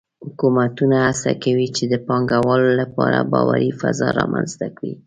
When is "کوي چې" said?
1.43-1.83